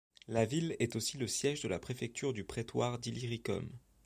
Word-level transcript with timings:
La 0.27 0.45
ville 0.45 0.75
est 0.79 0.95
aussi 0.95 1.19
le 1.19 1.27
siège 1.27 1.61
de 1.61 1.67
la 1.67 1.77
préfecture 1.77 2.33
du 2.33 2.43
prétoire 2.43 2.97
d'Illyricum. 2.97 3.69